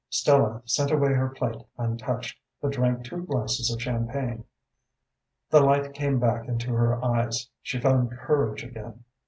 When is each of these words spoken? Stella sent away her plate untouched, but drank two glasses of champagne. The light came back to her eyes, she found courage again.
Stella 0.09 0.63
sent 0.65 0.89
away 0.89 1.13
her 1.13 1.29
plate 1.29 1.61
untouched, 1.77 2.39
but 2.59 2.71
drank 2.71 3.03
two 3.03 3.23
glasses 3.23 3.69
of 3.71 3.79
champagne. 3.79 4.45
The 5.51 5.59
light 5.61 5.93
came 5.93 6.19
back 6.19 6.47
to 6.47 6.73
her 6.73 7.05
eyes, 7.05 7.47
she 7.61 7.79
found 7.79 8.09
courage 8.09 8.63
again. 8.63 9.03